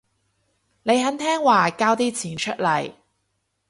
[0.81, 2.91] 你肯聽話交啲錢出嚟